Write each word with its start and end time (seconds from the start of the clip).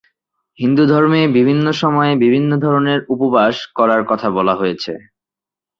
হিন্দুধর্মে 0.59 1.21
বিভিন্ন 1.37 1.65
সময়ে 1.81 2.13
বিভিন্ন 2.23 2.51
ধরনের 2.65 2.99
উপবাস 3.13 3.55
করার 3.77 4.01
কথা 4.05 4.27
বলা 4.37 4.53
হয়েছে। 4.55 4.93